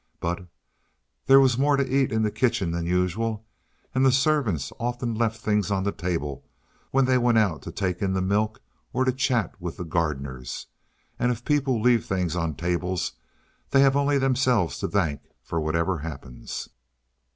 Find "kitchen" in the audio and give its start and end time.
2.31-2.71